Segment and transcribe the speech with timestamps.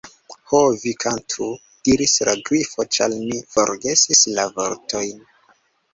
[0.51, 1.49] "Ho, vi kantu,"
[1.89, 5.25] diris la Grifo, "ĉar mi forgesis la vortojn."